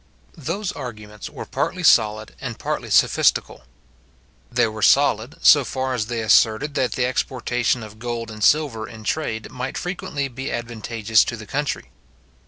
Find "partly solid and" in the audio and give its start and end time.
1.45-2.57